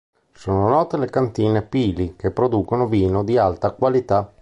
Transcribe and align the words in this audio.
Sono 0.33 0.67
note 0.67 0.97
le 0.97 1.11
cantine 1.11 1.61
Pili 1.61 2.15
che 2.15 2.31
producono 2.31 2.87
vino 2.87 3.23
di 3.23 3.37
alta 3.37 3.69
qualità. 3.69 4.33